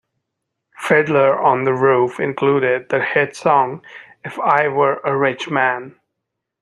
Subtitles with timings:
[0.79, 3.83] "Fiddler on the Roof" included the hit song
[4.25, 5.99] "If I Were a Rich Man".